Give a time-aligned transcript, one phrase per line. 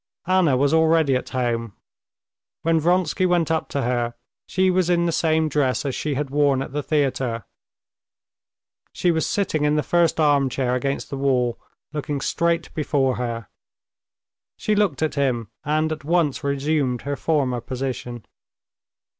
[0.25, 1.73] Anna was already at home.
[2.63, 4.15] When Vronsky went up to her,
[4.47, 7.45] she was in the same dress as she had worn at the theater.
[8.93, 11.59] She was sitting in the first armchair against the wall,
[11.93, 13.47] looking straight before her.
[14.57, 18.25] She looked at him, and at once resumed her former position.